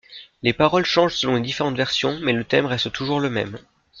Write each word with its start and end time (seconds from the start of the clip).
Les 0.41 0.51
paroles 0.51 0.83
changent 0.83 1.13
selon 1.15 1.35
les 1.35 1.43
différentes 1.43 1.77
versions, 1.77 2.17
mais 2.23 2.33
le 2.33 2.43
thème 2.43 2.65
reste 2.65 2.91
toujours 2.91 3.19
le 3.19 3.29
même. 3.29 3.59